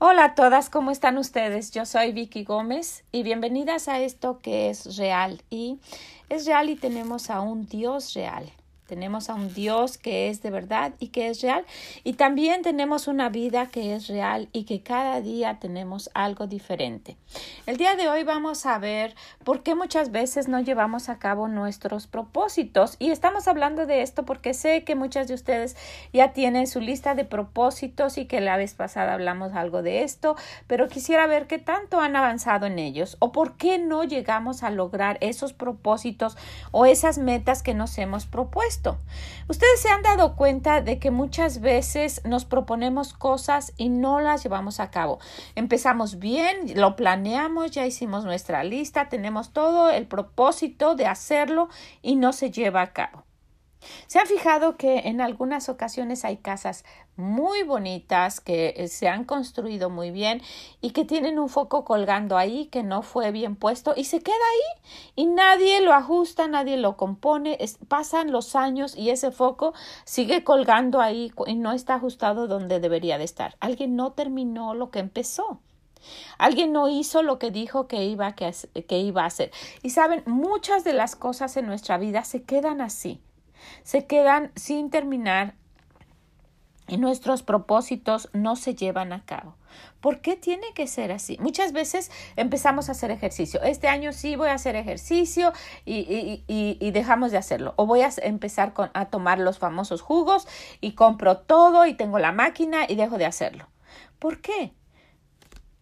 [0.00, 1.72] Hola a todas, ¿cómo están ustedes?
[1.72, 5.42] Yo soy Vicky Gómez y bienvenidas a esto que es real.
[5.50, 5.80] Y
[6.28, 8.48] es real y tenemos a un Dios real.
[8.88, 11.66] Tenemos a un Dios que es de verdad y que es real.
[12.04, 17.18] Y también tenemos una vida que es real y que cada día tenemos algo diferente.
[17.66, 21.48] El día de hoy vamos a ver por qué muchas veces no llevamos a cabo
[21.48, 22.96] nuestros propósitos.
[22.98, 25.76] Y estamos hablando de esto porque sé que muchas de ustedes
[26.14, 30.34] ya tienen su lista de propósitos y que la vez pasada hablamos algo de esto,
[30.66, 34.70] pero quisiera ver qué tanto han avanzado en ellos o por qué no llegamos a
[34.70, 36.38] lograr esos propósitos
[36.70, 38.77] o esas metas que nos hemos propuesto.
[39.48, 44.42] Ustedes se han dado cuenta de que muchas veces nos proponemos cosas y no las
[44.42, 45.18] llevamos a cabo.
[45.54, 51.68] Empezamos bien, lo planeamos, ya hicimos nuestra lista, tenemos todo el propósito de hacerlo
[52.02, 53.27] y no se lleva a cabo.
[54.06, 56.84] ¿Se han fijado que en algunas ocasiones hay casas
[57.16, 60.40] muy bonitas que eh, se han construido muy bien
[60.80, 64.34] y que tienen un foco colgando ahí que no fue bien puesto y se queda
[64.36, 64.82] ahí
[65.16, 71.00] y nadie lo ajusta, nadie lo compone, pasan los años y ese foco sigue colgando
[71.00, 73.56] ahí y no está ajustado donde debería de estar.
[73.60, 75.60] Alguien no terminó lo que empezó.
[76.38, 78.54] Alguien no hizo lo que dijo que iba, que,
[78.88, 79.50] que iba a hacer.
[79.82, 83.20] Y saben, muchas de las cosas en nuestra vida se quedan así
[83.82, 85.54] se quedan sin terminar
[86.88, 89.54] y nuestros propósitos no se llevan a cabo.
[90.00, 91.36] ¿Por qué tiene que ser así?
[91.38, 93.60] Muchas veces empezamos a hacer ejercicio.
[93.62, 95.52] Este año sí voy a hacer ejercicio
[95.84, 97.74] y, y, dejamos de hacerlo.
[97.76, 100.48] O voy a empezar a tomar los famosos jugos
[100.80, 103.68] y compro todo y tengo la máquina y dejo de hacerlo.
[104.18, 104.72] ¿Por qué?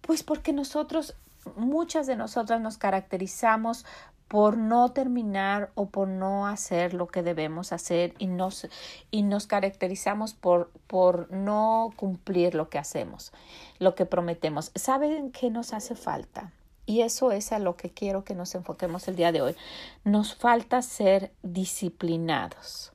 [0.00, 1.14] Pues porque nosotros,
[1.56, 3.86] muchas de nosotras nos caracterizamos
[4.28, 8.66] por no terminar o por no hacer lo que debemos hacer y nos,
[9.10, 13.32] y nos caracterizamos por, por no cumplir lo que hacemos,
[13.78, 14.72] lo que prometemos.
[14.74, 16.52] ¿Saben qué nos hace falta?
[16.86, 19.56] Y eso es a lo que quiero que nos enfoquemos el día de hoy.
[20.04, 22.92] Nos falta ser disciplinados.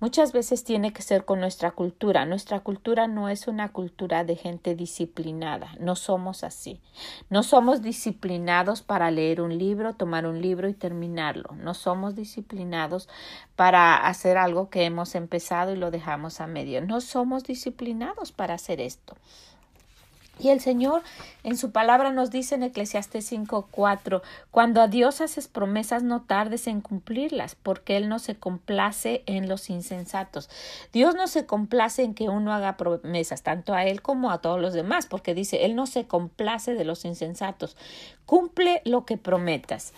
[0.00, 2.24] Muchas veces tiene que ser con nuestra cultura.
[2.24, 5.74] Nuestra cultura no es una cultura de gente disciplinada.
[5.78, 6.80] No somos así.
[7.28, 11.50] No somos disciplinados para leer un libro, tomar un libro y terminarlo.
[11.56, 13.08] No somos disciplinados
[13.56, 16.80] para hacer algo que hemos empezado y lo dejamos a medio.
[16.80, 19.16] No somos disciplinados para hacer esto.
[20.40, 21.02] Y el Señor
[21.44, 26.66] en su palabra nos dice en Eclesiastes 5:4, cuando a Dios haces promesas no tardes
[26.66, 30.48] en cumplirlas, porque Él no se complace en los insensatos.
[30.94, 34.60] Dios no se complace en que uno haga promesas, tanto a Él como a todos
[34.60, 37.76] los demás, porque dice, Él no se complace de los insensatos.
[38.24, 39.92] Cumple lo que prometas.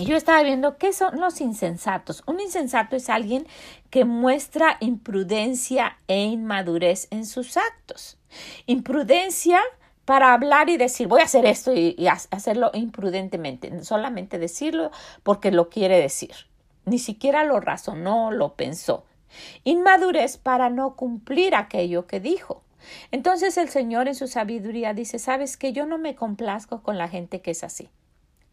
[0.00, 2.22] Y yo estaba viendo qué son los insensatos.
[2.26, 3.46] Un insensato es alguien
[3.90, 8.16] que muestra imprudencia e inmadurez en sus actos.
[8.64, 9.60] Imprudencia
[10.06, 14.90] para hablar y decir voy a hacer esto y, hacerlo imprudentemente, solamente decirlo
[15.22, 16.32] porque lo quiere decir.
[16.86, 19.04] Ni siquiera lo razonó, lo pensó.
[19.64, 22.62] Inmadurez para no cumplir aquello que dijo.
[23.10, 27.08] Entonces el Señor en su sabiduría dice, sabes que yo no me complazco con la
[27.08, 27.90] gente que es así.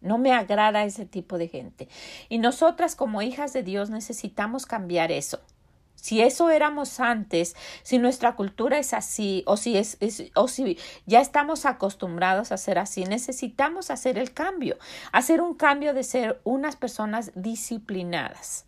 [0.02, 1.88] No me agrada ese tipo de gente.
[2.30, 5.40] Y nosotras como hijas de Dios necesitamos cambiar eso.
[5.96, 9.97] Si eso éramos antes, si nuestra cultura es así, o si es,
[10.35, 10.78] o si
[11.08, 14.78] ya estamos acostumbrados a ser así, necesitamos hacer el cambio,
[15.12, 18.66] hacer un cambio de ser unas personas disciplinadas.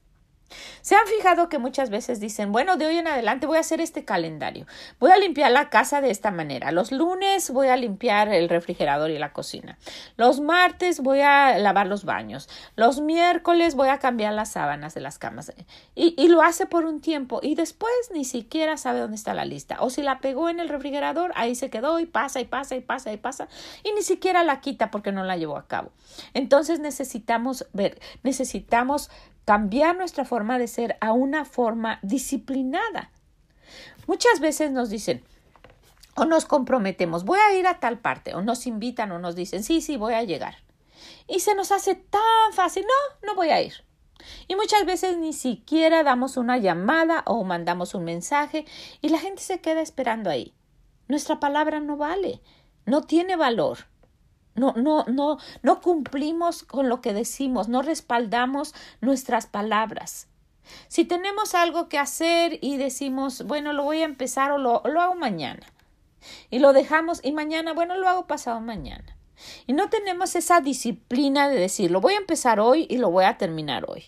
[0.82, 3.82] ¿Se han fijado que muchas veces dicen, bueno, de hoy en adelante voy a hacer
[3.82, 4.66] este calendario,
[5.00, 9.12] voy a limpiar la casa de esta manera, los lunes voy a limpiar el refrigerador
[9.12, 9.78] y la cocina,
[10.18, 15.02] los martes voy a lavar los baños, los miércoles voy a cambiar las sábanas de
[15.02, 15.54] las camas
[15.96, 19.78] y, lo hace por un tiempo y después ni siquiera sabe dónde está la lista.
[19.80, 22.82] O si la pegó en el refrigerador, ahí se quedó y pasa y pasa y
[22.82, 23.48] pasa y pasa
[23.84, 25.92] y ni siquiera la quita porque no la llevó a cabo.
[26.34, 29.10] Entonces necesitamos ver, necesitamos
[29.50, 33.10] cambiar nuestra forma de ser a una forma disciplinada.
[34.06, 35.24] Muchas veces nos dicen,
[36.14, 39.64] o nos comprometemos, voy a ir a tal parte, o nos invitan o nos dicen,
[39.64, 40.58] sí, sí, voy a llegar.
[41.28, 43.74] Y se nos hace tan fácil, no, no voy a ir.
[44.48, 48.66] Y muchas veces ni siquiera damos una llamada o mandamos un mensaje
[49.02, 50.54] y la gente se queda esperando ahí.
[51.08, 52.40] Nuestra palabra no vale,
[52.86, 53.80] no tiene valor.
[54.56, 60.28] No, no, no, no cumplimos con lo que decimos, no respaldamos nuestras palabras.
[60.88, 65.02] Si tenemos algo que hacer y decimos, bueno, lo voy a empezar o lo, lo
[65.02, 65.66] hago mañana,
[66.50, 69.16] y lo dejamos y mañana, bueno, lo hago pasado mañana.
[69.68, 73.26] Y no tenemos esa disciplina de decir, lo voy a empezar hoy y lo voy
[73.26, 74.06] a terminar hoy.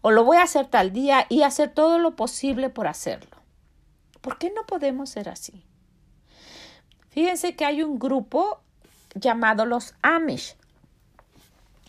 [0.00, 3.36] O lo voy a hacer tal día y hacer todo lo posible por hacerlo.
[4.20, 5.64] ¿Por qué no podemos ser así?
[7.10, 8.62] Fíjense que hay un grupo
[9.14, 10.56] llamado los Amish.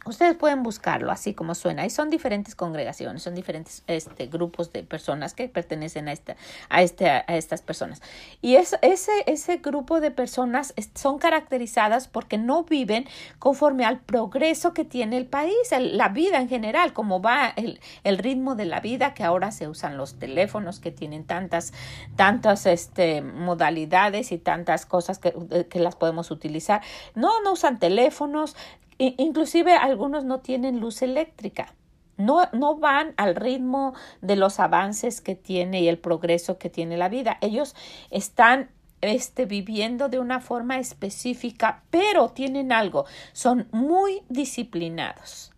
[0.04, 1.86] Ustedes pueden buscarlo así como suena.
[1.86, 6.36] Y son diferentes congregaciones, son diferentes este, grupos de personas que pertenecen a, esta,
[6.70, 8.02] a, este, a estas personas.
[8.42, 13.06] Y es, ese, ese grupo de personas son caracterizadas porque no viven
[13.38, 18.18] conforme al progreso que tiene el país, la vida en general, como va el, el,
[18.18, 21.74] ritmo de la vida, que ahora se usan los teléfonos que tienen tantas,
[22.16, 25.34] tantas este, modalidades y tantas cosas que,
[25.70, 26.82] que las podemos utilizar.
[27.14, 28.56] No, no usan teléfonos,
[29.02, 31.74] Inclusive algunos no tienen luz eléctrica.
[32.18, 36.98] No, no, van al ritmo de los avances que tiene y el progreso que tiene
[36.98, 37.40] la vida.
[37.42, 37.76] Ellos
[38.12, 38.70] están
[39.02, 45.52] este, viviendo de una forma específica, pero tienen algo, son muy disciplinados.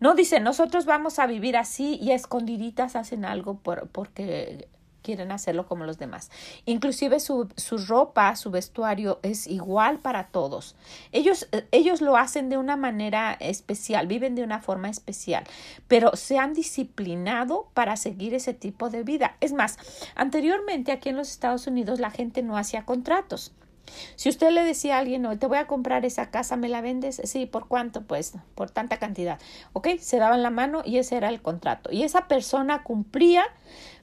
[0.00, 4.68] No dicen, nosotros vamos a vivir así y escondiditas hacen algo por, porque
[5.02, 6.30] quieren hacerlo como los demás.
[6.64, 10.76] Inclusive su, su, ropa, su vestuario es igual para todos.
[11.12, 15.44] Ellos, eh, ellos lo hacen de una manera especial, viven de una forma especial,
[15.88, 19.36] pero se han disciplinado para seguir ese tipo de vida.
[19.40, 19.78] Es más,
[20.14, 23.52] anteriormente aquí en los Estados Unidos la gente no hacía contratos.
[24.16, 26.80] Si usted le decía a alguien, no, te voy a comprar esa casa, ¿me la
[26.80, 27.20] vendes?
[27.24, 28.02] Sí, ¿por cuánto?
[28.02, 29.38] Pues por tanta cantidad.
[29.72, 29.88] ¿Ok?
[30.00, 31.90] Se daban la mano y ese era el contrato.
[31.92, 33.44] Y esa persona cumplía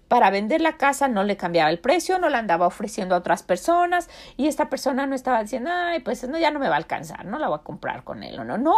[0.10, 3.44] para vender la casa no le cambiaba el precio, no la andaba ofreciendo a otras
[3.44, 6.80] personas y esta persona no estaba diciendo, ay, pues no, ya no me va a
[6.80, 8.76] alcanzar, no la voy a comprar con él o no, no.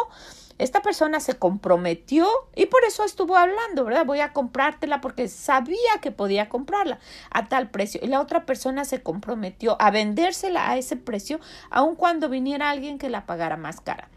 [0.58, 4.06] Esta persona se comprometió y por eso estuvo hablando, ¿verdad?
[4.06, 7.00] Voy a comprártela porque sabía que podía comprarla
[7.32, 8.00] a tal precio.
[8.04, 11.40] Y la otra persona se comprometió a vendérsela a ese precio,
[11.72, 14.10] aun cuando viniera alguien que la pagara más cara.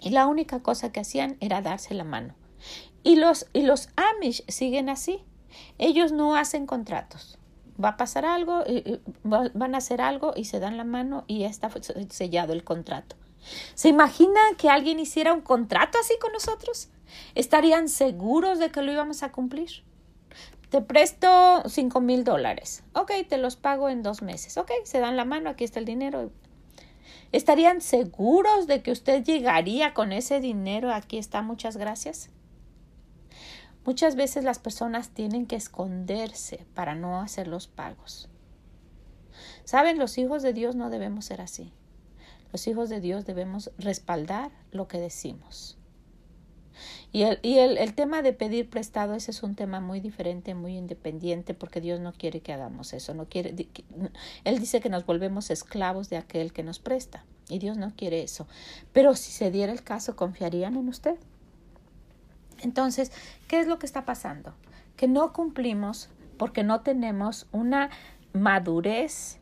[0.00, 2.34] Y la única cosa que hacían era darse la mano.
[3.02, 5.24] Y los, y los Amish siguen así.
[5.78, 7.38] Ellos no hacen contratos.
[7.82, 8.62] Va a pasar algo,
[9.24, 11.70] van a hacer algo y se dan la mano y ya está
[12.10, 13.16] sellado el contrato.
[13.74, 16.90] ¿Se imaginan que alguien hiciera un contrato así con nosotros?
[17.34, 19.82] ¿Estarían seguros de que lo íbamos a cumplir?
[20.68, 22.84] Te presto cinco mil dólares.
[22.94, 24.56] Ok, te los pago en dos meses.
[24.56, 26.30] Ok, se dan la mano, aquí está el dinero.
[27.32, 30.92] ¿Estarían seguros de que usted llegaría con ese dinero?
[30.92, 32.30] Aquí está, muchas gracias.
[33.84, 38.28] Muchas veces las personas tienen que esconderse para no hacer los pagos.
[39.64, 41.72] Saben, los hijos de Dios no debemos ser así.
[42.52, 45.78] Los hijos de Dios debemos respaldar lo que decimos.
[47.12, 50.54] Y, el, y el, el, tema de pedir prestado, ese es un tema muy diferente,
[50.54, 53.14] muy independiente, porque Dios no quiere que hagamos eso.
[53.14, 53.54] No quiere,
[54.44, 57.24] él dice que nos volvemos esclavos de aquel que nos presta.
[57.48, 58.46] Y Dios no quiere eso.
[58.92, 61.16] Pero si se diera el caso, ¿confiarían en usted?
[62.62, 63.12] Entonces,
[63.48, 64.54] ¿qué es lo que está pasando?
[64.96, 67.90] Que no cumplimos porque no tenemos una
[68.32, 69.38] madurez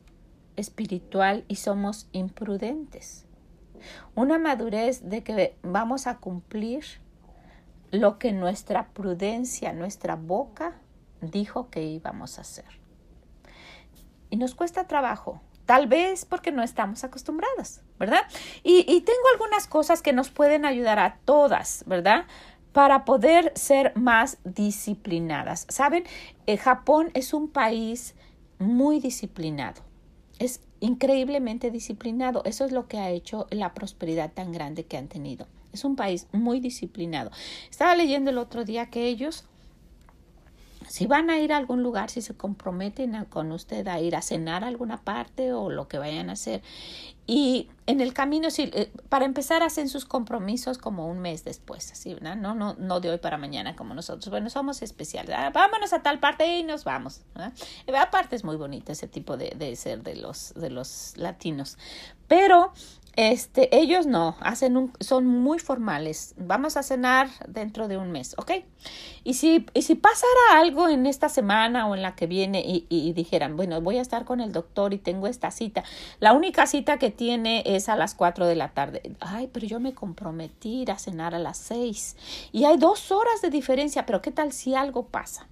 [0.56, 3.24] espiritual y somos imprudentes.
[4.14, 6.84] Una madurez de que vamos a cumplir
[7.90, 10.74] lo que nuestra prudencia, nuestra boca
[11.20, 12.66] dijo que íbamos a hacer.
[14.30, 18.22] Y nos cuesta trabajo, tal vez porque no estamos acostumbrados, ¿verdad?
[18.62, 22.26] Y tengo algunas cosas que nos pueden ayudar a todas, ¿verdad?
[22.72, 25.66] Para poder ser más disciplinadas.
[25.68, 26.04] Saben,
[26.46, 28.14] eh, Japón es un país
[28.58, 29.82] muy disciplinado.
[30.38, 32.42] Es increíblemente disciplinado.
[32.44, 35.46] Eso es lo que ha hecho la prosperidad tan grande que han tenido.
[35.72, 37.30] Es un país muy disciplinado.
[37.70, 39.44] Estaba leyendo el otro día que ellos
[40.88, 44.22] si van a ir a algún lugar, si se comprometen con usted a ir a
[44.22, 46.62] cenar a alguna parte o lo que vayan a hacer.
[47.26, 51.92] Y en el camino, si, eh, para empezar, hacen sus compromisos como un mes después,
[51.92, 52.34] así, ¿no?
[52.36, 54.30] No, no, no de hoy para mañana como nosotros.
[54.30, 55.34] Bueno, somos especiales.
[55.36, 57.20] Ah, vámonos a tal parte y nos vamos.
[58.00, 61.76] Aparte es muy bonito ese tipo de, de ser de los, de los latinos.
[62.28, 62.72] Pero
[63.18, 66.36] este, ellos no, hacen un, son muy formales.
[66.36, 68.52] Vamos a cenar dentro de un mes, ¿ok?
[69.24, 72.86] Y si, y si pasara algo en esta semana o en la que viene y,
[72.88, 75.82] y, dijeran, bueno, voy a estar con el doctor y tengo esta cita,
[76.20, 79.02] la única cita que tiene es a las 4 de la tarde.
[79.18, 82.16] Ay, pero yo me comprometí a cenar a las 6
[82.52, 85.48] y hay dos horas de diferencia, pero ¿qué tal si algo pasa?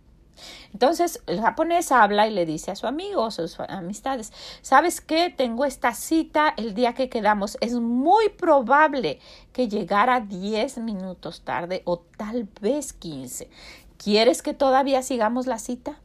[0.72, 5.32] Entonces el japonés habla y le dice a su amigo o sus amistades, ¿sabes qué?
[5.36, 7.58] Tengo esta cita el día que quedamos.
[7.60, 9.20] Es muy probable
[9.52, 13.48] que llegara 10 minutos tarde o tal vez 15.
[13.96, 16.00] ¿Quieres que todavía sigamos la cita?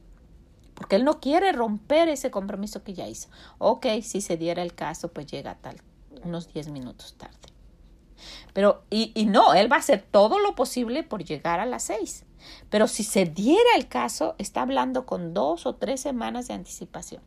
[0.74, 3.28] Porque él no quiere romper ese compromiso que ya hizo.
[3.58, 5.76] Ok, si se diera el caso, pues llega tal,
[6.24, 7.51] unos 10 minutos tarde.
[8.52, 11.84] Pero, y, y no, él va a hacer todo lo posible por llegar a las
[11.84, 12.24] 6.
[12.70, 17.22] Pero si se diera el caso, está hablando con dos o tres semanas de anticipación.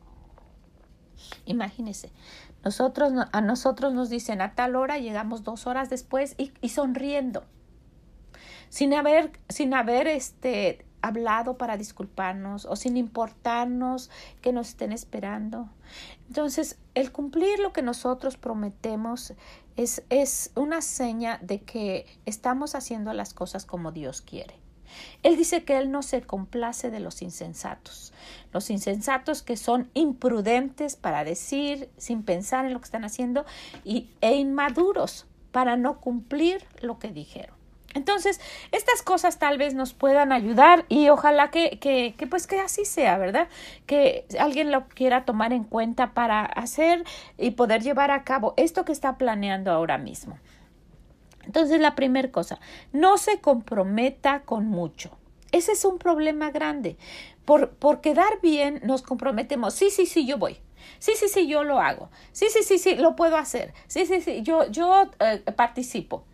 [1.45, 2.11] Imagínese,
[2.63, 7.43] Nosotros, a nosotros nos dicen a tal hora, llegamos dos horas después y, y sonriendo,
[8.69, 14.09] sin haber, sin haber este, hablado para disculparnos o sin importarnos
[14.41, 15.69] que nos estén esperando.
[16.27, 19.33] Entonces, el cumplir lo que nosotros prometemos
[19.77, 24.55] es, es una seña de que estamos haciendo las cosas como Dios quiere.
[25.23, 28.13] Él dice que Él no se complace de los insensatos.
[28.51, 33.45] Los insensatos que son imprudentes para decir sin pensar en lo que están haciendo
[33.83, 37.54] y, e inmaduros para no cumplir lo que dijeron.
[37.95, 38.41] Entonces,
[38.73, 43.17] estas cosas tal vez nos puedan ayudar y ojalá que, que, pues que así sea,
[43.17, 43.47] ¿verdad?
[43.85, 47.05] Que alguien lo quiera tomar en cuenta para hacer
[47.37, 50.37] y poder llevar a cabo esto que está planeando ahora mismo.
[51.45, 52.59] Entonces, la primera cosa,
[52.91, 55.17] no se comprometa con mucho.
[55.53, 56.97] Ese es un problema grande.
[57.45, 59.73] Por, por quedar bien nos comprometemos.
[59.73, 60.59] Sí, sí, sí, yo voy.
[60.99, 62.09] Sí, sí, sí, yo lo hago.
[62.33, 63.73] Sí, sí, sí, sí, lo puedo hacer.
[63.87, 66.25] Sí, sí, sí, yo, yo eh, participo.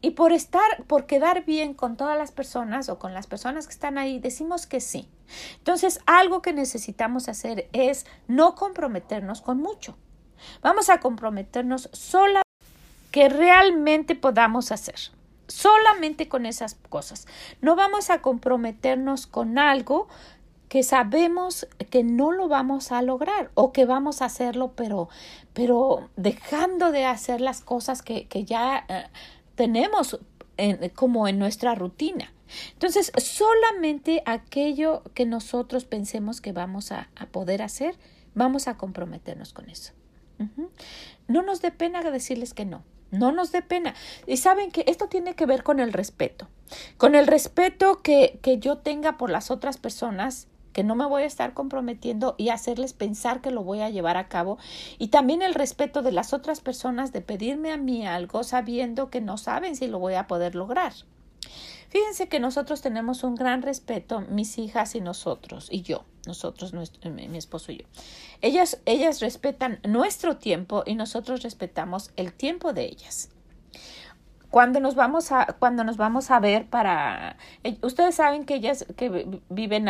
[0.00, 3.72] Y por estar, por quedar bien con todas las personas o con las personas que
[3.72, 5.08] están ahí, decimos que sí.
[5.58, 9.96] Entonces, algo que necesitamos hacer es no comprometernos con mucho.
[10.62, 12.42] Vamos a comprometernos sola
[13.10, 14.96] que realmente podamos hacer.
[15.48, 17.26] Solamente con esas cosas.
[17.60, 20.08] No vamos a comprometernos con algo
[20.68, 25.08] que sabemos que no lo vamos a lograr o que vamos a hacerlo, pero,
[25.52, 29.06] pero dejando de hacer las cosas que, que ya eh,
[29.56, 30.18] tenemos
[30.94, 32.32] como en nuestra rutina.
[32.72, 37.96] Entonces, solamente aquello que nosotros pensemos que vamos a, poder hacer,
[38.34, 39.92] vamos a comprometernos con eso.
[41.26, 42.84] No nos dé pena decirles que no.
[43.10, 43.94] No nos dé pena.
[44.26, 46.48] Y saben que esto tiene que ver con el respeto.
[46.98, 51.22] Con el respeto que, que yo tenga por las otras personas que no me voy
[51.22, 54.58] a estar comprometiendo y hacerles pensar que lo voy a llevar a cabo
[54.98, 59.22] y también el respeto de las otras personas de pedirme a mí algo sabiendo que
[59.22, 60.92] no saben si lo voy a poder lograr.
[61.88, 67.10] Fíjense que nosotros tenemos un gran respeto, mis hijas y nosotros, y yo, nosotros, nuestro,
[67.10, 67.86] mi esposo y yo.
[68.42, 73.30] Ellas, ellas respetan nuestro tiempo y nosotros respetamos el tiempo de ellas
[74.50, 78.86] cuando nos vamos a cuando nos vamos a ver para eh, ustedes saben que ellas
[78.96, 79.88] que viven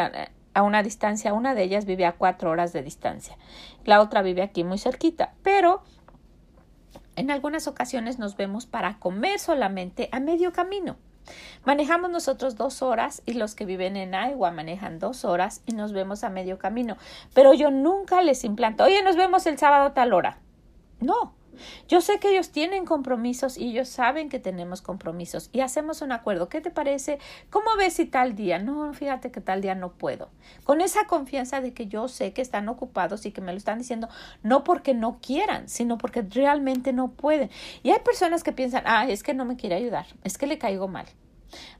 [0.57, 1.35] a una distancia.
[1.35, 3.37] Una de ellas vive a cuatro horas de distancia.
[3.85, 5.35] La otra vive aquí muy cerquita.
[5.43, 5.83] Pero
[7.15, 10.97] en algunas ocasiones nos vemos para comer solamente a medio camino.
[11.67, 15.93] Manejamos nosotros dos horas y los que viven en Iowa manejan dos horas y nos
[15.93, 16.97] vemos a medio camino.
[17.35, 20.39] Pero yo nunca les implanto, oye, nos vemos el sábado a tal hora.
[21.01, 21.35] No,
[21.89, 26.13] yo sé que ellos tienen compromisos y ellos saben que tenemos compromisos y hacemos un
[26.13, 26.49] acuerdo.
[26.49, 27.19] ¿Qué te parece?
[27.51, 28.59] ¿Cómo ves si tal día?
[28.59, 30.31] No, fíjate que tal día no puedo.
[30.65, 33.79] Con esa confianza de que yo sé que están ocupados y que me lo están
[33.79, 34.09] diciendo
[34.43, 37.51] no porque no quieran, sino porque realmente no pueden.
[37.83, 40.59] Y hay personas que piensan, ah, es que no me quiere ayudar, es que le
[40.59, 41.07] caigo mal.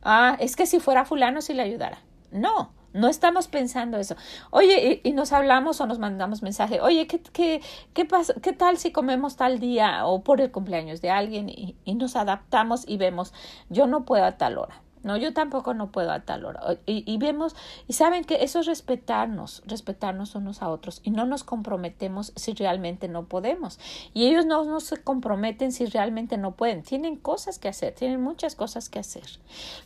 [0.03, 1.99] Ah, es que si fuera fulano si le ayudara.
[2.31, 4.17] No, no estamos pensando eso.
[4.51, 6.81] Oye, y, nos hablamos o nos mandamos mensaje.
[6.81, 7.61] Oye, ¿qué, qué,
[7.95, 8.09] qué,
[8.43, 12.17] ¿qué tal si comemos tal día o por el cumpleaños de alguien y, y nos
[12.17, 13.33] adaptamos y vemos,
[13.69, 14.86] yo no puedo a tal hora?
[15.07, 16.79] No, yo tampoco no puedo a tal hora.
[16.85, 17.55] Y, vemos,
[17.87, 22.55] y saben que eso es respetarnos, respetarnos unos a otros y no nos comprometemos si
[22.55, 23.79] realmente no podemos.
[24.15, 26.83] Y ellos no, no se comprometen si realmente no pueden.
[26.83, 29.27] Tienen cosas que hacer, tienen muchas cosas que hacer.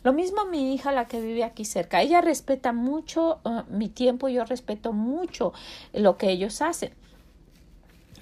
[0.01, 4.27] Lo mismo mi hija, la que vive aquí cerca, ella respeta mucho uh, mi tiempo,
[4.27, 5.53] yo respeto mucho
[5.93, 6.95] lo que ellos hacen.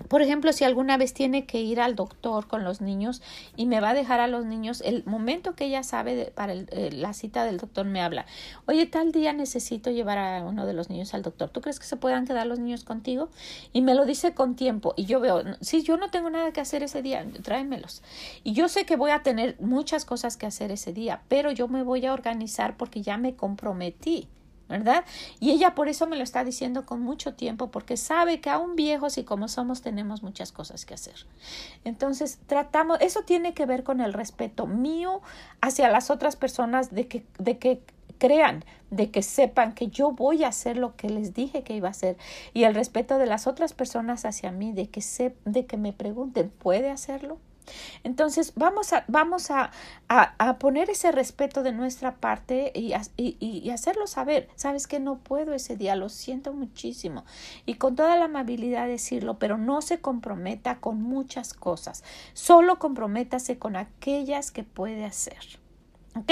[0.07, 3.21] Por ejemplo, si alguna vez tiene que ir al doctor con los niños
[3.55, 6.89] y me va a dejar a los niños, el momento que ella sabe para eh,
[6.91, 8.25] la cita del doctor me habla,
[8.65, 11.85] oye, tal día necesito llevar a uno de los niños al doctor, ¿tú crees que
[11.85, 13.29] se puedan quedar los niños contigo?
[13.73, 16.61] Y me lo dice con tiempo y yo veo, si yo no tengo nada que
[16.61, 18.01] hacer ese día, tráemelos.
[18.43, 21.67] Y yo sé que voy a tener muchas cosas que hacer ese día, pero yo
[21.67, 24.27] me voy a organizar porque ya me comprometí.
[24.69, 25.03] ¿Verdad?
[25.39, 28.75] Y ella por eso me lo está diciendo con mucho tiempo, porque sabe que aún
[28.75, 31.25] viejos y como somos tenemos muchas cosas que hacer.
[31.83, 35.21] Entonces, tratamos, eso tiene que ver con el respeto mío
[35.59, 37.81] hacia las otras personas de que, de que
[38.19, 41.87] crean, de que sepan que yo voy a hacer lo que les dije que iba
[41.87, 42.17] a hacer
[42.53, 45.93] y el respeto de las otras personas hacia mí, de que, se, de que me
[45.93, 47.37] pregunten, ¿puede hacerlo?
[48.03, 49.71] Entonces, vamos a, vamos a,
[50.07, 54.49] a, poner ese respeto de nuestra parte y, y, y, hacerlo saber.
[54.55, 57.25] Sabes que no puedo ese día, lo siento muchísimo.
[57.65, 62.03] Y con toda la amabilidad decirlo, pero no se comprometa con muchas cosas.
[62.33, 65.59] Solo comprométase con aquellas que puede hacer.
[66.15, 66.31] ¿Ok?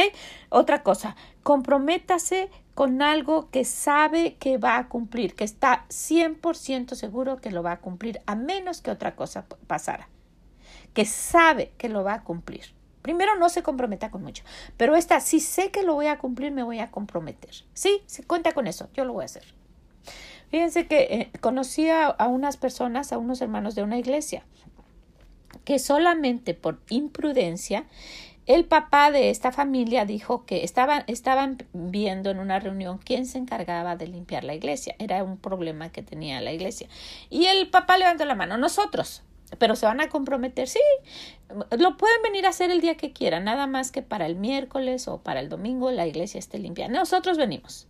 [0.50, 7.38] Otra cosa, comprométase con algo que sabe que va a cumplir, que está 100% seguro
[7.38, 10.10] que lo va a cumplir, a menos que otra cosa pasara,
[10.98, 12.74] que sabe que lo va a cumplir.
[13.04, 14.44] Primero no se comprometa con mucho,
[14.77, 17.51] pero esta, si sé que lo voy a cumplir, me voy a comprometer.
[17.75, 19.44] Sí, se cuenta con eso, yo lo voy a hacer.
[20.50, 24.44] Fíjense que eh, conocí a, unas personas, a unos hermanos de una iglesia,
[25.66, 27.86] que solamente por imprudencia
[28.48, 33.38] el papá de esta familia dijo que estaban, estaban viendo en una reunión quién se
[33.38, 34.96] encargaba de limpiar la iglesia.
[34.98, 36.88] Era un problema que tenía la iglesia.
[37.30, 39.22] Y el papá levantó la mano, nosotros.
[39.60, 40.82] Pero se van a comprometer, sí,
[41.77, 45.08] lo pueden venir a hacer el día que quieran, nada más que para el miércoles
[45.08, 46.89] o para el domingo la iglesia esté limpia.
[46.89, 47.88] Nosotros venimos.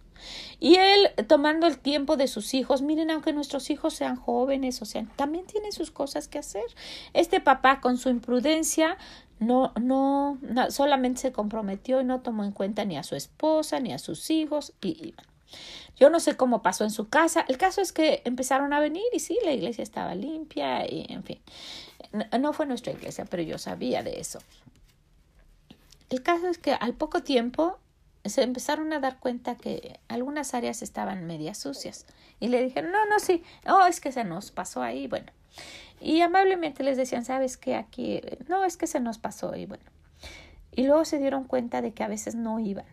[0.60, 4.86] Y él tomando el tiempo de sus hijos, miren, aunque nuestros hijos sean jóvenes, o
[4.86, 6.66] sean, también tienen sus cosas que hacer.
[7.14, 8.98] Este papá con su imprudencia
[9.40, 10.38] no, no,
[10.70, 14.30] solamente se comprometió y no tomó en cuenta ni a su esposa ni a sus
[14.32, 15.14] hijos y,
[15.96, 17.46] yo no sé cómo pasó en su casa.
[17.48, 21.24] El caso es que empezaron a venir y sí, la iglesia estaba limpia y en
[21.24, 21.40] fin.
[22.40, 24.40] No fue nuestra iglesia, pero yo sabía de eso.
[26.10, 27.80] El caso es que al poco tiempo
[28.24, 32.06] se empezaron a dar cuenta que algunas áreas estaban medias sucias
[32.40, 35.32] y le dijeron, no, no, sí, oh, es que se nos pasó ahí, bueno.
[36.00, 39.84] Y amablemente les decían, sabes que aquí, no, es que se nos pasó y bueno.
[40.72, 42.86] Y luego se dieron cuenta de que a veces no iban.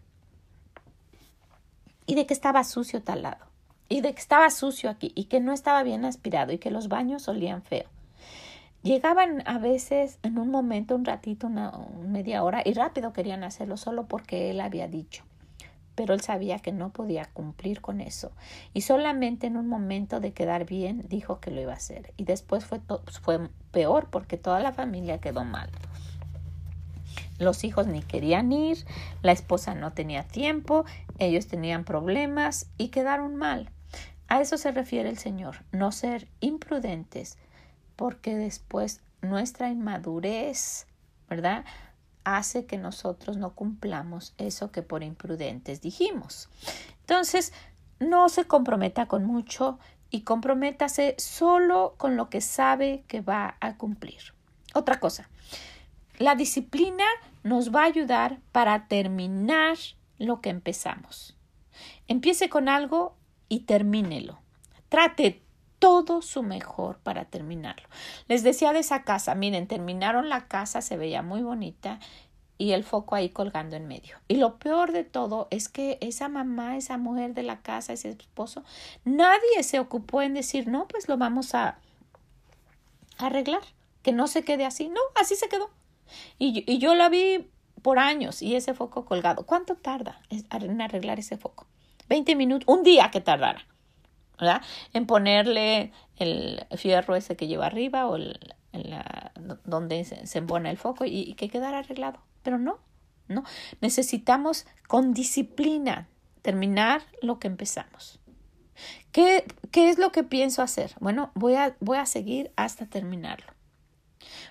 [2.06, 3.46] Y de que estaba sucio tal lado.
[3.88, 5.12] Y de que estaba sucio aquí.
[5.14, 6.52] Y que no estaba bien aspirado.
[6.52, 7.86] Y que los baños olían feo.
[8.82, 11.72] Llegaban a veces en un momento, un ratito, una
[12.06, 15.24] media hora, y rápido querían hacerlo solo porque él había dicho
[15.94, 18.32] pero él sabía que no podía cumplir con eso
[18.72, 22.24] y solamente en un momento de quedar bien dijo que lo iba a hacer y
[22.24, 22.80] después fue,
[23.22, 25.70] fue peor porque toda la familia quedó mal.
[27.38, 28.84] Los hijos ni querían ir,
[29.22, 30.84] la esposa no tenía tiempo,
[31.18, 33.70] ellos tenían problemas y quedaron mal.
[34.28, 37.38] A eso se refiere el Señor, no ser imprudentes,
[37.96, 40.86] porque después nuestra inmadurez,
[41.28, 41.64] ¿verdad?
[42.24, 46.48] hace que nosotros no cumplamos eso que por imprudentes dijimos.
[47.00, 47.52] Entonces,
[48.00, 49.78] no se comprometa con mucho
[50.10, 54.34] y comprométase solo con lo que sabe que va a cumplir.
[54.74, 55.28] Otra cosa,
[56.18, 57.04] la disciplina
[57.42, 59.76] nos va a ayudar para terminar
[60.18, 61.36] lo que empezamos.
[62.06, 63.16] Empiece con algo
[63.48, 64.40] y termínelo.
[64.88, 65.42] Trate
[65.78, 67.88] todo su mejor para terminarlo.
[68.28, 71.98] Les decía de esa casa, miren, terminaron la casa, se veía muy bonita
[72.56, 74.16] y el foco ahí colgando en medio.
[74.28, 78.10] Y lo peor de todo es que esa mamá, esa mujer de la casa, ese
[78.10, 78.62] esposo,
[79.04, 81.78] nadie se ocupó en decir, no, pues lo vamos a
[83.18, 83.62] arreglar,
[84.02, 84.88] que no se quede así.
[84.88, 85.70] No, así se quedó.
[86.38, 87.50] Y, y yo la vi
[87.84, 89.44] por años y ese foco colgado.
[89.44, 91.66] ¿Cuánto tarda en arreglar ese foco?
[92.08, 93.66] 20 minutos, un día que tardara.
[94.38, 94.62] ¿verdad?
[94.94, 98.40] En ponerle el fierro ese que lleva arriba o el,
[99.64, 102.20] donde se, embona el foco y, que quedara arreglado.
[102.42, 102.78] Pero no,
[103.28, 103.44] no.
[103.82, 106.08] Necesitamos con disciplina
[106.40, 108.18] terminar lo que empezamos.
[109.12, 110.92] ¿Qué, qué es lo que pienso hacer?
[111.00, 113.53] Bueno, voy a, voy a seguir hasta terminarlo.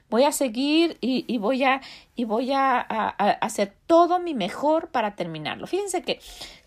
[0.10, 1.82] Voy a seguir y, y voy, a,
[2.16, 3.10] y voy a, a,
[3.42, 5.68] hacer todo mi mejor para terminarlo.
[5.68, 6.20] Fíjense que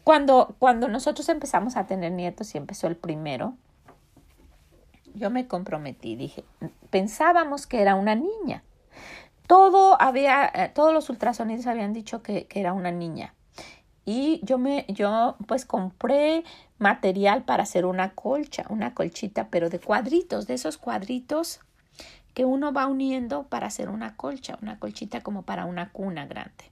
[0.05, 3.55] cuando, cuando nosotros empezamos a tener nietos y empezó el primero,
[5.17, 6.45] yo me comprometí, dije,
[6.91, 8.63] pensábamos que era una niña.
[9.47, 13.35] Todo había, eh, todos los ultrasonidos habían dicho que, que, era una niña.
[14.05, 16.45] Y yo me, yo pues compré
[16.79, 21.61] material para hacer una colcha, una colchita, pero de cuadritos, de esos cuadritos
[22.37, 26.71] que uno va uniendo para hacer una colcha, una colchita como para una cuna grande.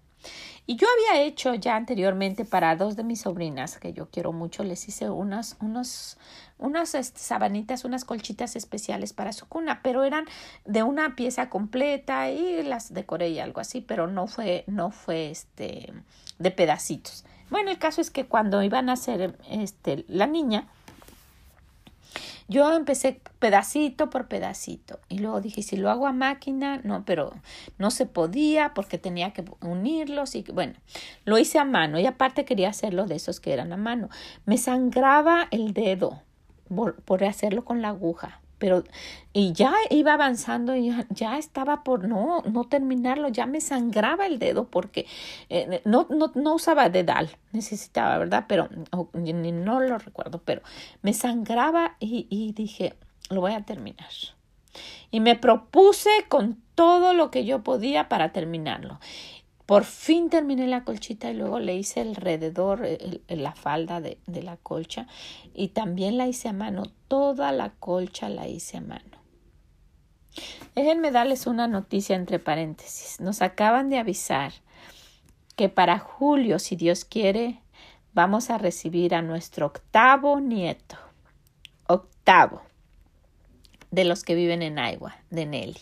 [0.66, 4.62] Y yo había hecho ya anteriormente para dos de mis sobrinas, que yo quiero mucho,
[4.62, 6.18] les hice unas, unos,
[6.58, 10.26] unas este, sabanitas, unas colchitas especiales para su cuna, pero eran
[10.66, 15.30] de una pieza completa y las decoré y algo así, pero no fue, no fue
[15.30, 15.94] este,
[16.38, 17.24] de pedacitos.
[17.48, 20.68] Bueno, el caso es que cuando iban a hacer este, la niña,
[22.48, 27.32] yo empecé pedacito por pedacito y luego dije, si lo hago a máquina, no, pero
[27.78, 30.74] no se podía porque tenía que unirlos y bueno,
[31.24, 34.08] lo hice a mano y aparte quería hacerlo de esos que eran a mano.
[34.44, 36.22] Me sangraba el dedo
[36.68, 38.82] por, por hacerlo con la aguja pero
[39.34, 44.38] y ya iba avanzando y ya, estaba por no, no terminarlo, ya me sangraba el
[44.38, 45.06] dedo porque
[45.50, 48.46] eh, no, no, no usaba dedal, necesitaba, ¿verdad?
[48.48, 50.62] Pero no lo recuerdo, pero
[51.02, 52.94] me sangraba y, y dije,
[53.28, 54.08] lo voy a terminar.
[55.10, 58.98] Y me propuse con todo lo que yo podía para terminarlo.
[59.66, 62.86] Por fin terminé la colchita y luego le hice alrededor
[63.28, 65.06] la falda de, de la colcha
[65.54, 66.84] y también la hice a mano.
[67.08, 69.18] Toda la colcha la hice a mano.
[70.74, 73.20] Déjenme darles una noticia entre paréntesis.
[73.20, 74.52] Nos acaban de avisar
[75.56, 77.60] que para julio, si Dios quiere,
[78.12, 80.96] vamos a recibir a nuestro octavo nieto.
[81.86, 82.62] Octavo
[83.90, 85.80] de los que viven en Iowa, de Nelly.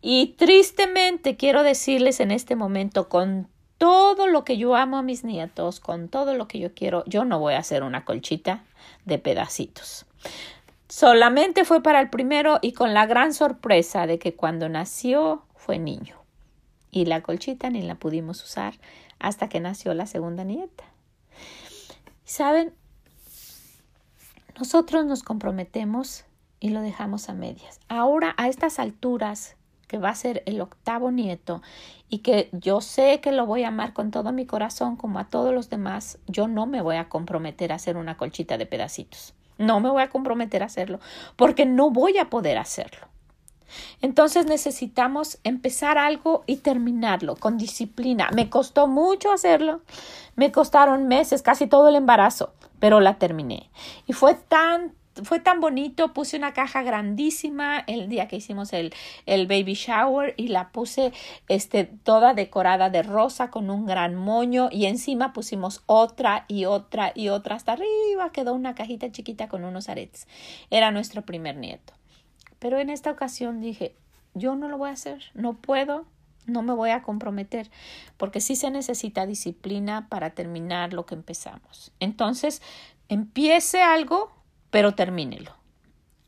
[0.00, 5.24] Y tristemente quiero decirles en este momento, con todo lo que yo amo a mis
[5.24, 8.64] nietos, con todo lo que yo quiero, yo no voy a hacer una colchita
[9.04, 10.06] de pedacitos.
[10.88, 15.78] Solamente fue para el primero y con la gran sorpresa de que cuando nació fue
[15.78, 16.16] niño.
[16.90, 18.74] Y la colchita ni la pudimos usar
[19.18, 20.84] hasta que nació la segunda nieta.
[22.24, 22.72] ¿Saben?
[24.58, 26.24] Nosotros nos comprometemos
[26.58, 27.80] y lo dejamos a medias.
[27.88, 29.57] Ahora, a estas alturas,
[29.88, 31.62] que va a ser el octavo nieto
[32.08, 35.28] y que yo sé que lo voy a amar con todo mi corazón como a
[35.28, 39.34] todos los demás, yo no me voy a comprometer a hacer una colchita de pedacitos.
[39.58, 41.00] No me voy a comprometer a hacerlo
[41.34, 43.08] porque no voy a poder hacerlo.
[44.00, 48.30] Entonces necesitamos empezar algo y terminarlo con disciplina.
[48.34, 49.82] Me costó mucho hacerlo,
[50.36, 53.70] me costaron meses, casi todo el embarazo, pero la terminé.
[54.06, 58.94] Y fue tan fue tan bonito, puse una caja grandísima el día que hicimos el,
[59.26, 61.12] el baby shower y la puse
[61.48, 67.12] este, toda decorada de rosa con un gran moño y encima pusimos otra y otra
[67.14, 70.26] y otra hasta arriba quedó una cajita chiquita con unos aretes.
[70.70, 71.92] Era nuestro primer nieto.
[72.58, 73.94] Pero en esta ocasión dije,
[74.34, 76.06] yo no lo voy a hacer, no puedo,
[76.46, 77.70] no me voy a comprometer,
[78.16, 81.92] porque sí se necesita disciplina para terminar lo que empezamos.
[82.00, 82.62] Entonces,
[83.08, 84.32] empiece algo,
[84.70, 85.54] pero termínelo.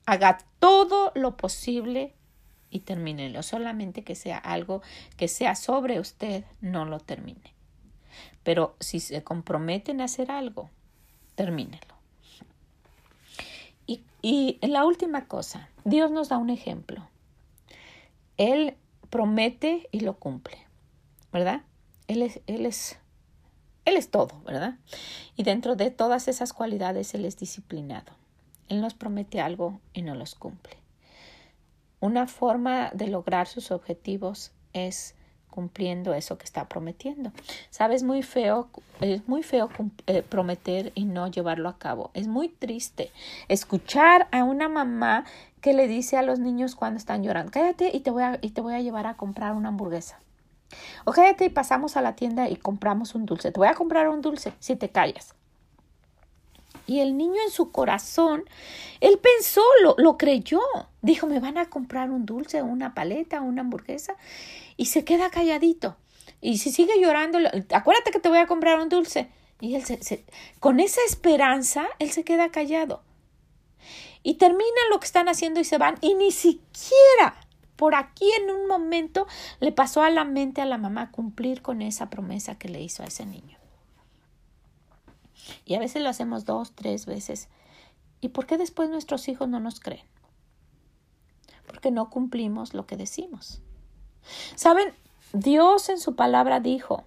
[0.07, 2.15] Haga todo lo posible
[2.71, 3.43] y termínelo.
[3.43, 4.83] Solamente que sea algo
[5.17, 7.55] que sea sobre usted, no lo termine.
[8.43, 10.71] Pero si se comprometen a hacer algo,
[11.35, 11.95] termínelo.
[13.87, 17.09] Y, y la última cosa, Dios nos da un ejemplo.
[18.37, 18.77] Él
[19.11, 20.57] promete y lo cumple,
[21.33, 21.63] ¿verdad?
[22.07, 22.99] Él es, él es,
[23.85, 24.79] él es todo, ¿verdad?
[25.37, 28.13] Y dentro de todas esas cualidades, Él es disciplinado.
[28.71, 30.77] Él nos promete algo y no los cumple.
[31.99, 35.15] Una forma de lograr sus objetivos es
[35.51, 37.33] cumpliendo eso que está prometiendo.
[37.71, 38.69] Sabes, muy feo,
[39.01, 39.69] es muy feo
[40.07, 42.13] eh, prometer y no llevarlo a cabo.
[42.15, 43.11] Es muy triste
[43.49, 45.25] escuchar a una mamá
[45.61, 48.51] que le dice a los niños cuando están llorando, cállate y te voy a, y
[48.51, 50.21] te voy a llevar a comprar una hamburguesa.
[51.05, 53.51] O cállate y pasamos a la tienda y compramos un dulce.
[53.51, 55.35] Te voy a comprar un dulce si te callas.
[56.87, 58.45] Y el niño en su corazón,
[59.01, 60.61] él pensó, lo, lo creyó.
[61.03, 64.17] Dijo, me van a comprar un dulce, una paleta, una hamburguesa.
[64.77, 65.97] Y se queda calladito.
[66.41, 67.39] Y si sigue llorando,
[67.73, 69.31] acuérdate que te voy a comprar un dulce.
[69.61, 70.25] Y él se,
[70.59, 73.03] con esa esperanza, él se queda callado.
[74.23, 75.97] Y terminan lo que están haciendo y se van.
[76.01, 77.41] Y ni siquiera
[77.77, 79.27] por aquí en un momento
[79.59, 83.03] le pasó a la mente a la mamá cumplir con esa promesa que le hizo
[83.03, 83.60] a ese niño.
[85.65, 87.49] Y a veces lo hacemos dos, tres veces.
[88.21, 90.05] ¿Y por qué después nuestros hijos no nos creen?
[91.67, 93.63] Porque no cumplimos lo que decimos.
[94.55, 94.93] Saben,
[95.33, 97.05] Dios en su palabra dijo,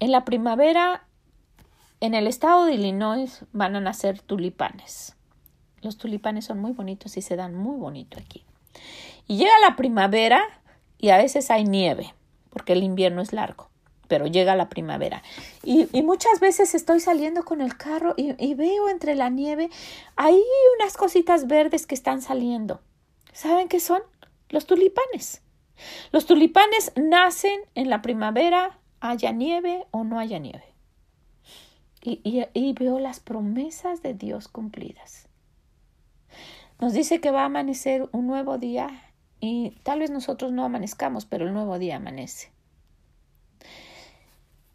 [0.00, 1.06] en la primavera
[2.00, 5.16] en el estado de Illinois van a nacer tulipanes.
[5.80, 8.44] Los tulipanes son muy bonitos y se dan muy bonito aquí.
[9.26, 10.42] Y llega la primavera
[10.98, 12.14] y a veces hay nieve,
[12.50, 13.70] porque el invierno es largo
[14.14, 15.24] pero llega la primavera.
[15.64, 19.70] Y, muchas veces estoy saliendo con el carro y, veo entre la nieve,
[20.14, 20.40] hay
[20.78, 22.80] unas cositas verdes que están saliendo.
[23.32, 24.02] ¿Saben qué son?
[24.50, 25.42] Los tulipanes.
[26.12, 30.76] Los tulipanes nacen en la primavera, haya nieve o no haya nieve.
[32.00, 32.20] Y,
[32.54, 35.26] y, veo las promesas de Dios cumplidas.
[36.78, 41.26] Nos dice que va a amanecer un nuevo día y tal vez nosotros no amanezcamos,
[41.26, 42.53] pero el nuevo día amanece.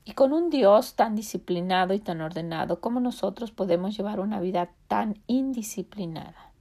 [0.10, 4.72] Y con un Dios tan disciplinado y tan ordenado, como nosotros podemos llevar una vida
[4.88, 6.52] tan indisciplinada?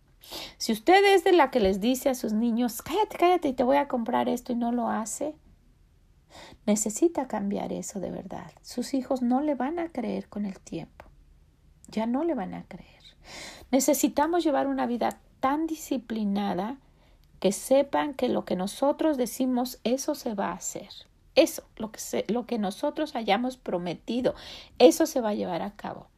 [0.59, 3.63] Si usted es de la que les dice a sus niños, cállate, cállate y te
[3.63, 5.35] voy a comprar esto y no lo hace,
[6.67, 8.53] necesita cambiar eso de verdad.
[8.61, 11.07] Sus hijos no le van a creer con el tiempo.
[11.87, 13.03] Ya no le van a creer.
[13.71, 16.77] Necesitamos llevar una vida tan disciplinada
[17.41, 20.91] que sepan que lo que nosotros decimos, eso se va a hacer.
[21.39, 24.35] Eso, lo que, lo que nosotros hayamos prometido,
[24.81, 26.09] eso se va a llevar a cabo.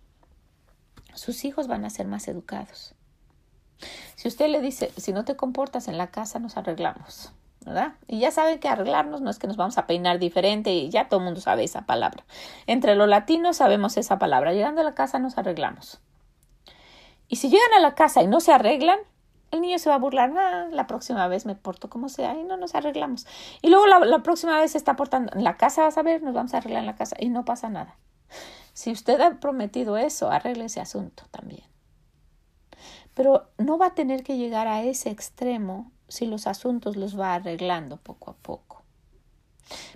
[1.13, 2.95] Sus hijos van a ser más educados.
[4.17, 7.35] Si usted le dice, si no te comportas en la casa, nos arreglamos.
[7.67, 7.93] ¿verdad?
[8.09, 11.11] Y ya saben que arreglarnos no es que nos vamos a peinar diferente y ya
[11.11, 12.25] todo el mundo sabe esa palabra.
[12.67, 14.55] Entre los latinos sabemos esa palabra.
[14.55, 16.01] Llegando a la casa nos arreglamos.
[17.29, 19.01] Y si llegan a la casa y no se arreglan,
[19.51, 22.45] el niño se va a burlar, ah, la próxima vez me porto como sea y
[22.45, 23.27] no nos arreglamos.
[23.63, 26.23] Y luego la, la, próxima vez se está portando en la casa, vas a ver,
[26.23, 27.97] nos vamos a arreglar en la casa y no pasa nada.
[28.73, 31.65] Si usted ha prometido eso, arregle ese asunto también.
[33.15, 37.35] Pero no va a tener que llegar a ese extremo si los asuntos los va
[37.35, 38.83] arreglando poco a poco.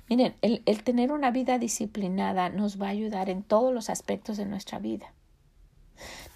[0.08, 4.36] Miren, el, el tener una vida disciplinada nos va a ayudar en todos los aspectos
[4.36, 5.14] de nuestra vida.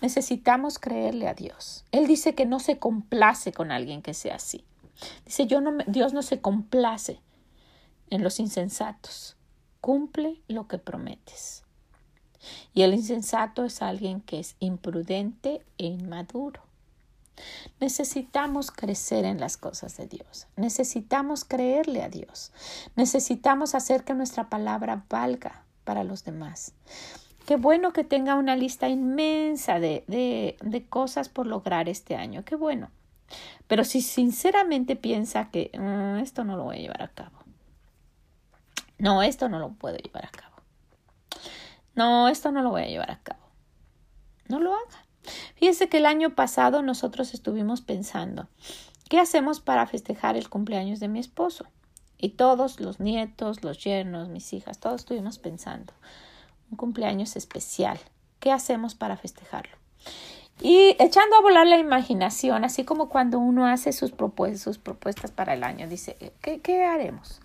[0.00, 1.84] Necesitamos creerle a Dios.
[1.92, 4.64] Él dice que no se complace con alguien que sea así.
[5.24, 7.20] Dice, yo no, Dios no se complace
[8.10, 9.36] en los insensatos.
[9.80, 11.64] Cumple lo que prometes.
[12.74, 16.62] Y el insensato es alguien que es imprudente e inmaduro.
[17.80, 20.46] Necesitamos crecer en las cosas de Dios.
[20.56, 22.52] Necesitamos creerle a Dios.
[22.96, 26.72] Necesitamos hacer que nuestra palabra valga para los demás.
[27.48, 32.44] Qué bueno que tenga una lista inmensa de, de, de cosas por lograr este año.
[32.44, 32.90] Qué bueno.
[33.66, 37.38] Pero si sinceramente piensa que mm, esto no lo voy a llevar a cabo.
[38.98, 40.56] No, esto no lo puedo llevar a cabo.
[41.94, 43.40] No, esto no lo voy a llevar a cabo.
[44.48, 45.06] No lo haga.
[45.54, 48.46] Fíjese que el año pasado nosotros estuvimos pensando,
[49.08, 51.64] ¿qué hacemos para festejar el cumpleaños de mi esposo?
[52.18, 55.94] Y todos los nietos, los yernos, mis hijas, todos estuvimos pensando,
[56.70, 57.98] un cumpleaños especial.
[58.40, 59.76] ¿Qué hacemos para festejarlo?
[60.60, 65.30] Y echando a volar la imaginación, así como cuando uno hace sus, propuestas, sus propuestas
[65.30, 67.40] para el año, dice, ¿qué, ¿qué haremos?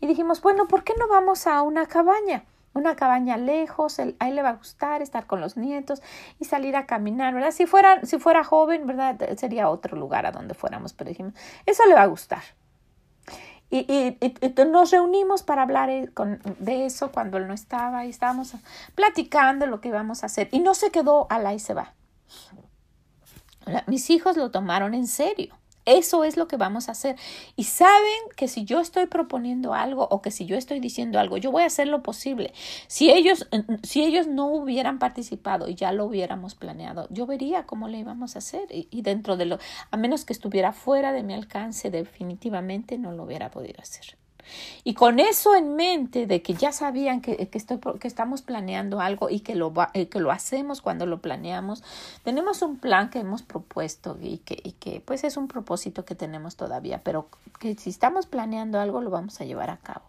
[0.00, 2.44] Y dijimos, bueno, ¿por qué no vamos a una cabaña?
[2.72, 6.02] Una cabaña lejos, él, a él le va a gustar estar con los nietos
[6.38, 7.50] y salir a caminar, ¿verdad?
[7.50, 9.18] Si fuera, si fuera joven, ¿verdad?
[9.36, 11.34] Sería otro lugar a donde fuéramos, pero dijimos,
[11.66, 12.42] eso le va a gustar.
[13.70, 18.04] Y, y, y, nos reunimos para hablar eh, con, de eso cuando él no estaba
[18.04, 18.54] y estábamos
[18.96, 20.48] platicando lo que íbamos a hacer.
[20.50, 21.94] Y no se quedó a la y se va.
[23.86, 25.59] Mis hijos lo tomaron en serio.
[25.90, 27.16] Eso es lo que vamos a hacer.
[27.56, 31.36] Y saben que si yo estoy proponiendo algo o que si yo estoy diciendo algo,
[31.36, 32.52] yo voy a hacer lo posible.
[32.86, 33.48] Si ellos,
[33.82, 38.36] si ellos no hubieran participado y ya lo hubiéramos planeado, yo vería cómo le íbamos
[38.36, 38.68] a hacer.
[38.70, 39.58] Y, y dentro de lo,
[39.90, 44.16] a menos que estuviera fuera de mi alcance, definitivamente no lo hubiera podido hacer.
[44.84, 47.60] Y con eso en mente de que ya sabían que, que,
[48.00, 51.82] que estamos planeando algo y que lo, eh, que lo hacemos cuando lo planeamos,
[52.24, 56.14] tenemos un plan que hemos propuesto y que, y que pues es un propósito que
[56.14, 60.02] tenemos todavía, pero que si estamos planeando algo lo vamos a llevar a cabo.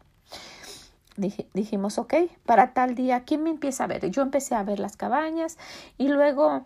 [1.53, 2.13] Dijimos, ok,
[2.45, 4.09] para tal día, ¿quién me empieza a ver?
[4.09, 5.57] Yo empecé a ver las cabañas
[5.97, 6.63] y luego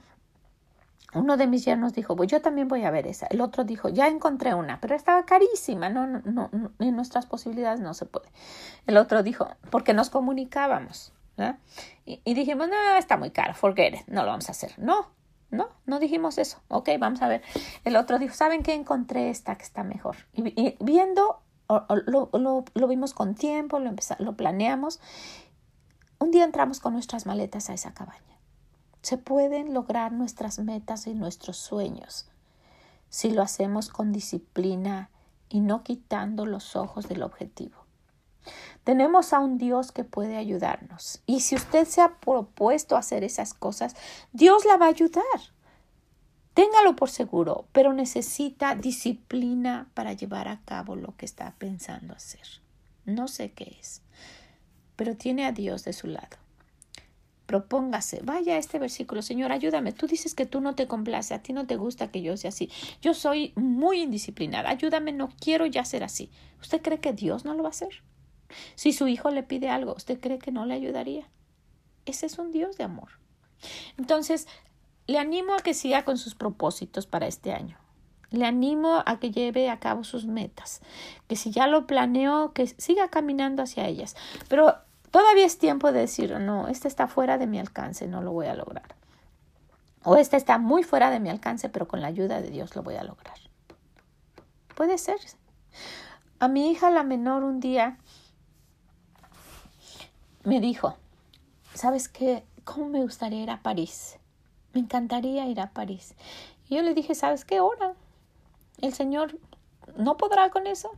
[1.15, 3.27] uno de mis yernos dijo, pues yo también voy a ver esa.
[3.27, 6.49] El otro dijo, ya encontré una, pero estaba carísima, no, no, no,
[6.79, 8.27] en nuestras posibilidades no se puede.
[8.85, 11.13] El otro dijo, porque nos comunicábamos.
[12.05, 14.73] Y, y, dijimos, no, está muy caro, forget it, no lo vamos a hacer.
[14.77, 15.07] No,
[15.51, 16.59] no, no dijimos eso.
[16.69, 17.41] Ok, vamos a ver.
[17.83, 18.73] El otro dijo, ¿saben qué?
[18.73, 20.15] Encontré esta que está mejor.
[20.33, 24.99] Y, viendo, lo, lo, vimos con tiempo, lo, lo planeamos.
[26.19, 28.34] Un día entramos con nuestras maletas a esa cabaña
[29.05, 32.27] se pueden lograr nuestras metas y nuestros sueños
[33.07, 35.11] si lo hacemos con disciplina
[35.47, 37.85] y no quitando los ojos del objetivo.
[38.83, 43.53] Tenemos a un Dios que puede ayudarnos y si usted se ha propuesto hacer esas
[43.53, 43.95] cosas,
[44.33, 45.23] Dios la va a ayudar.
[46.55, 52.47] Téngalo por seguro, pero necesita disciplina para llevar a cabo lo que está pensando hacer.
[53.05, 54.01] No sé qué es,
[54.95, 56.44] pero tiene a Dios de su lado
[57.45, 59.91] propóngase, vaya a este versículo, Señor, ayúdame.
[59.91, 62.49] Tú dices que tú no te complace, a ti no te gusta que yo sea
[62.49, 62.69] así.
[63.01, 66.29] Yo soy muy indisciplinada, ayúdame, no quiero ya ser así.
[66.61, 68.03] ¿Usted cree que Dios no lo va a hacer?
[68.75, 71.29] Si su hijo le pide algo, ¿usted cree que no le ayudaría?
[72.05, 73.09] Ese es un Dios de amor.
[73.97, 74.47] Entonces,
[75.07, 77.77] le animo a que siga con sus propósitos para este año.
[78.31, 80.81] Le animo a que lleve a cabo sus metas,
[81.27, 84.15] que si ya lo planeó, que siga caminando hacia ellas.
[84.49, 84.75] Pero
[85.11, 88.47] Todavía es tiempo de decir, no, este está fuera de mi alcance, no lo voy
[88.47, 88.95] a lograr.
[90.03, 92.83] O este está muy fuera de mi alcance, pero con la ayuda de Dios lo
[92.83, 93.37] voy a lograr.
[94.75, 95.17] Puede ser.
[96.39, 97.97] A mi hija la menor un día
[100.43, 100.95] me dijo,
[101.73, 102.45] ¿sabes qué?
[102.63, 104.19] ¿Cómo me gustaría ir a París?
[104.73, 106.13] Me encantaría ir a París.
[106.69, 107.93] Y yo le dije, ¿sabes qué hora?
[108.81, 109.39] El Señor
[109.97, 110.91] no podrá con eso.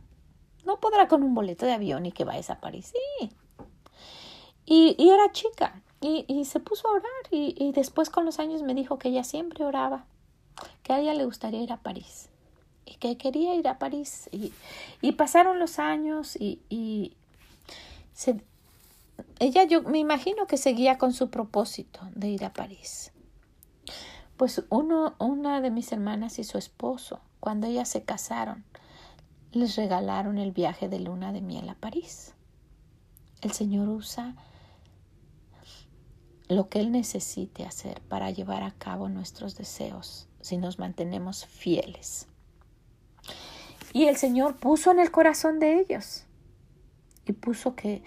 [0.64, 2.92] No podrá con un boleto de avión y que vayas a París.
[2.92, 3.30] Sí,
[4.70, 8.98] y, era chica y, se puso a orar y, después con los años me dijo
[8.98, 10.04] que ella siempre oraba,
[10.82, 12.28] que a ella le gustaría ir a París.
[12.84, 14.28] y que quería ir a París.
[15.00, 17.14] Y, pasaron los años y,
[19.40, 23.12] ella yo me imagino que seguía con su propósito de ir a París.
[24.36, 28.64] Pues uno, una de mis hermanas y su esposo, cuando ellas se casaron,
[29.52, 32.34] les regalaron el viaje de luna de miel a París.
[33.40, 34.34] El Señor usa
[36.48, 42.26] lo que Él necesite hacer para llevar a cabo nuestros deseos si nos mantenemos fieles.
[43.92, 46.24] Y el Señor puso en el corazón de ellos
[47.26, 48.02] y puso que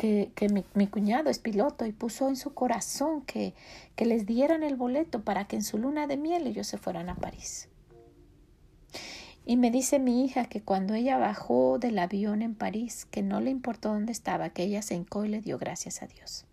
[0.00, 3.52] que, mi, cuñado es piloto y puso en su corazón que,
[3.96, 7.10] que les dieran el boleto para que en su luna de miel ellos se fueran
[7.10, 7.68] a París.
[9.44, 13.40] Y me dice mi hija que cuando ella bajó del avión en París, que no
[13.40, 16.46] le importó dónde estaba, que ella se hincó y le dio gracias a Dios.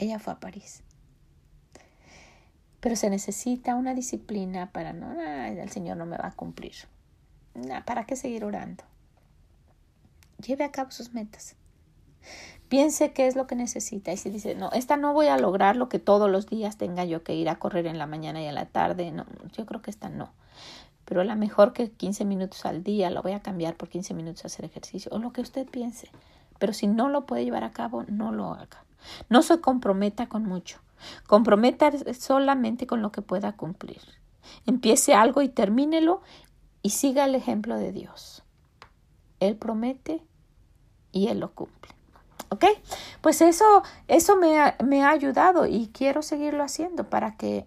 [0.00, 0.82] Ella fue a París.
[2.80, 6.74] Pero se necesita una disciplina para no, el Señor no me va a cumplir.
[7.84, 8.82] ¿Para qué seguir orando?
[10.38, 11.54] Lleve a cabo sus metas.
[12.68, 15.76] Piense qué es lo que necesita y si dice, no, esta no voy a lograr
[15.76, 18.46] lo que todos los días tenga yo que ir a correr en la mañana y
[18.46, 20.32] en la tarde, no, yo creo que esta no.
[21.04, 24.44] Pero la mejor que 15 minutos al día lo voy a cambiar por 15 minutos
[24.44, 26.08] a hacer ejercicio o lo que usted piense.
[26.58, 28.84] Pero si no lo puede llevar a cabo, no lo haga.
[29.28, 30.80] No se comprometa con mucho.
[31.26, 34.00] Comprometa solamente con lo que pueda cumplir.
[34.66, 36.22] Empiece algo y termínelo
[36.82, 38.42] y siga el ejemplo de Dios.
[39.38, 40.22] Él promete
[41.12, 41.92] y Él lo cumple.
[42.50, 42.64] ¿Ok?
[43.20, 47.66] Pues eso, eso me ha, me ha ayudado y quiero seguirlo haciendo para que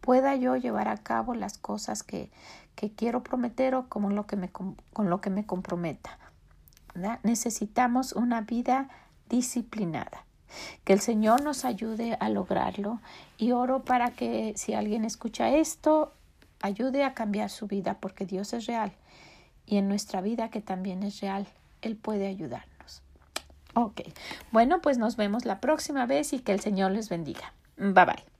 [0.00, 2.30] pueda yo llevar a cabo las cosas que,
[2.74, 4.76] que quiero prometer o como lo que me, con
[5.10, 6.18] lo que me comprometa.
[7.22, 8.88] Necesitamos una vida
[9.28, 10.26] disciplinada.
[10.84, 13.00] Que el Señor nos ayude a lograrlo
[13.38, 16.12] y oro para que si alguien escucha esto,
[16.60, 18.92] ayude a cambiar su vida porque Dios es real
[19.66, 21.46] y en nuestra vida que también es real,
[21.80, 22.64] Él puede ayudar.
[23.74, 24.02] Ok,
[24.50, 27.54] bueno, pues nos vemos la próxima vez y que el Señor les bendiga.
[27.78, 28.31] Bye bye.